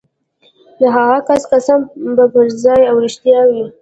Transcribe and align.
د 0.79 0.81
هغه 0.95 1.17
کس 1.27 1.41
قسم 1.51 1.79
به 2.15 2.25
پرځای 2.35 2.81
او 2.89 2.95
رښتیا 3.05 3.39
وي. 3.49 3.63